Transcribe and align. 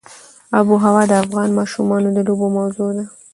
آب 0.57 0.67
وهوا 0.71 1.03
د 1.07 1.13
افغان 1.23 1.49
ماشومانو 1.59 2.07
د 2.15 2.17
لوبو 2.27 2.47
موضوع 2.57 2.89
ده. 2.97 3.05